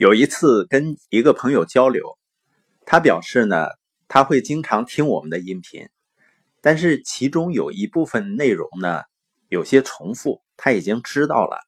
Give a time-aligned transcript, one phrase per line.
[0.00, 2.16] 有一次跟一个朋友交流，
[2.86, 3.66] 他表示呢，
[4.08, 5.90] 他会经常听我们的音频，
[6.62, 9.02] 但是其中有一部分内容呢
[9.50, 11.60] 有些重复，他已经知道了。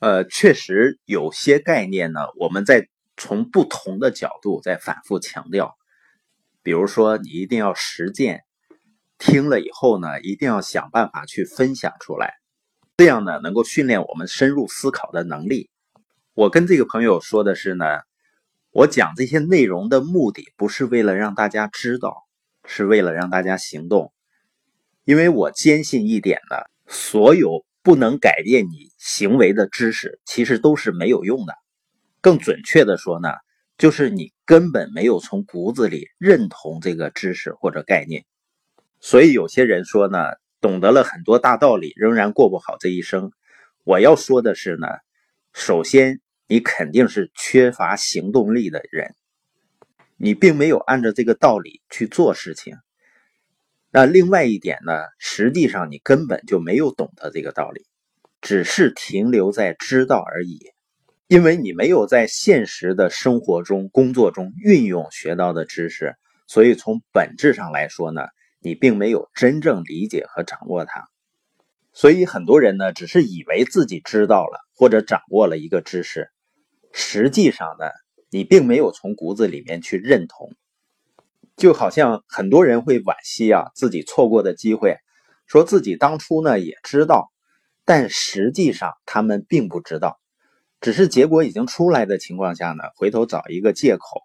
[0.00, 5.76] 呃，确实有些概念呢，我们在从不同的角度在反复强调。
[6.64, 8.42] 比如说，你一定要实践，
[9.18, 12.34] 听了以后呢，一定要想办法去分享出来，
[12.96, 15.70] 这样呢，能够训练我们深入思考的能力。
[16.34, 17.84] 我跟这个朋友说的是呢，
[18.72, 22.24] 我讲这些内容的目的不是为了让大家知道，
[22.64, 24.12] 是为了让大家行动。
[25.04, 26.56] 因为我坚信一点呢，
[26.88, 31.54] 所有不能改变你行为的知识，其实都是没有用的。
[32.20, 33.28] 更准确的说呢，
[33.78, 38.24] 就是你根本没有从骨子里认同这个知识或者概念。
[38.98, 40.18] 所以有些人说呢，
[40.60, 43.30] 懂得了很多大道理，仍然过不好这一生。
[43.84, 44.88] 我要说的是呢，
[45.52, 46.22] 首先。
[46.46, 49.14] 你肯定是缺乏行动力的人，
[50.16, 52.76] 你并没有按照这个道理去做事情。
[53.90, 57.86] 那另外一点呢，实际上你根本就没有懂得这个道理，
[58.40, 60.58] 只是停留在知道而已。
[61.26, 66.14] 因为你没有在现实的生活中、工作中运用学到的知识，
[66.46, 68.20] 所以从本质上来说呢，
[68.60, 71.08] 你并没有真正理解和掌握它。
[71.94, 76.28] 所以很多人呢，只是以为自己知道了或者掌握了一个知识。
[76.96, 77.86] 实际上呢，
[78.30, 80.54] 你并没有从骨子里面去认同，
[81.56, 84.98] 就好像很多人会惋惜啊，自己错过的机会，
[85.48, 87.32] 说自己当初呢也知道，
[87.84, 90.20] 但实际上他们并不知道，
[90.80, 94.22] 只是结果已经出来的情况下呢，回头找一个借口。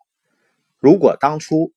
[0.78, 1.74] 如果当初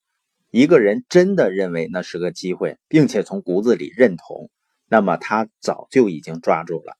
[0.51, 4.51] 一个人真的认为那是个机会，并且从骨子里认同，
[4.87, 6.95] 那么他早就已经抓住了。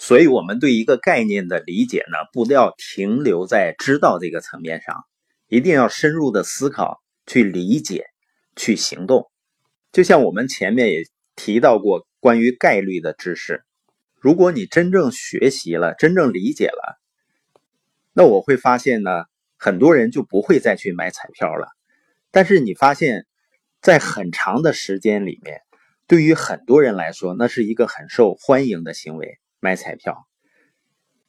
[0.00, 4.94] 所以，我们对一个概念的理解呢，不要停留在知道这个层面上，
[5.48, 8.06] 一定要深入的思考、去理解、
[8.54, 9.28] 去行动。
[9.90, 11.02] 就像我们前面也
[11.34, 13.64] 提到过关于概率的知识，
[14.20, 17.00] 如果你真正学习了、真正理解了，
[18.12, 19.24] 那我会发现呢，
[19.56, 21.66] 很多人就不会再去买彩票了。
[22.30, 23.26] 但是你发现，
[23.82, 25.62] 在很长的时间里面，
[26.06, 29.38] 对于很多人来说，那是一个很受欢迎的行为。
[29.60, 30.28] 买彩票，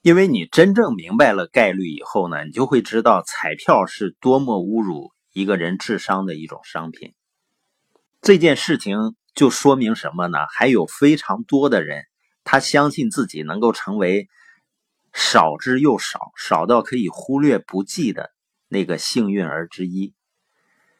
[0.02, 7.14] 因为你真正明白了概率以后呢，你就会知道彩票是多么侮辱一个人智商的一种商品。
[8.22, 10.40] 这件事情就说明什么呢？
[10.52, 12.04] 还有非常多的人，
[12.44, 14.28] 他相信自己能够成为
[15.14, 18.32] 少之又少、少到可以忽略不计的
[18.68, 20.14] 那个幸运儿之一。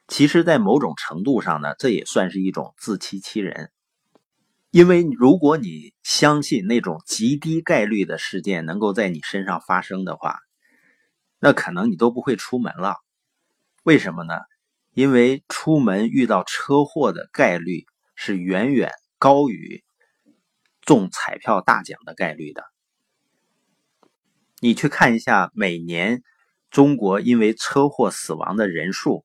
[0.08, 3.70] 其实，在某种程度上呢，这也算是一种自欺欺人。
[4.70, 10.38] 因为如果你相信那种极低概率的事件能够在你身上发生的话，
[11.40, 12.96] 那可能你都不会出门了。
[13.82, 14.34] 为什么呢？
[14.92, 19.82] 因为出门遇到车祸的概率是远远高于
[20.82, 22.62] 中彩票大奖的概率的。
[24.60, 26.22] 你去看一下每年
[26.70, 29.24] 中国因为车祸死亡的人数，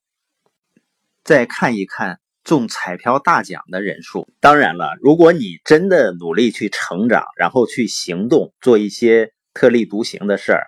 [1.24, 2.20] 再看一看。
[2.46, 10.68] 中彩票大奖的人数，当然了，如果你真的努力去成长，然后去行动，做一些特立独行的事儿，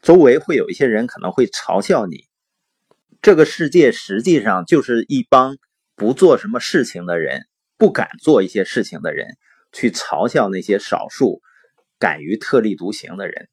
[0.00, 2.24] 周围会有一些人可能会嘲笑你。
[3.20, 5.58] 这个世界实际上就是一帮
[5.94, 7.42] 不做什么事情的人，
[7.76, 9.36] 不敢做一些事情的人，
[9.72, 11.42] 去嘲笑那些少数
[11.98, 13.50] 敢于特立独行的人。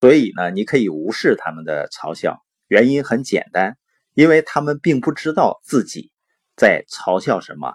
[0.00, 3.78] 所以呢，你可以无视他们的嘲笑，原因很简单，
[4.14, 6.10] 因为他们并不知道自己。
[6.58, 7.74] 在嘲笑什么？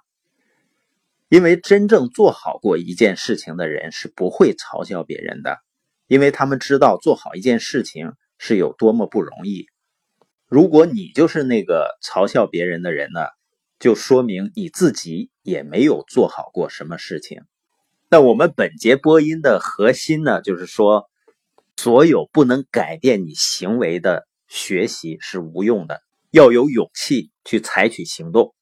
[1.30, 5.58] 因为真正做好过一件事情的人是不会嘲笑别人的，
[6.06, 9.68] 因为他们知道做好一件事情是有多么不容易。
[10.48, 13.22] 如果你就是那个嘲笑别人的人呢，
[13.80, 17.42] 就说明你自己也没有做好过什么事情。
[18.10, 21.10] 那我们本节播音的核心呢，就是说，
[21.78, 28.54] 所有不能改变你行为的学习是无用的，要有勇气去采取行动。